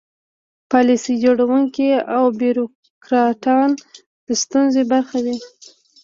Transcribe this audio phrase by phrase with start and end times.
[0.71, 3.69] پالیسي جوړوونکي او بیروکراټان
[4.25, 5.37] د ستونزې برخه وي.